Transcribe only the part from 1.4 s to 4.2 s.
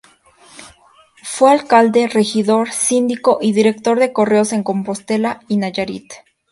alcalde, regidor, síndico y director de